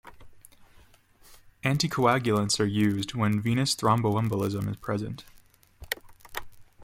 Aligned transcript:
Anticoagulants 1.63 2.59
are 2.59 2.65
used 2.65 3.13
when 3.13 3.39
venous 3.39 3.75
thromboembolism 3.75 4.67
is 4.67 4.77
present. 4.77 5.25